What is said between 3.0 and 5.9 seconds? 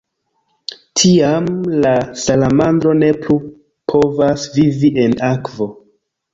ne plu povas vivi en akvo.